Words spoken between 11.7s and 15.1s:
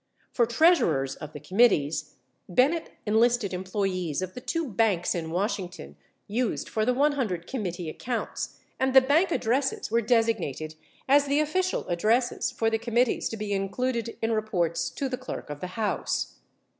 addresses for the committees to be included in reports to